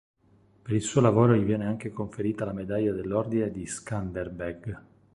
[0.63, 4.79] Per il suo lavoro gli viene anche conferita la medaglia dell'Ordine di Skanderbeg.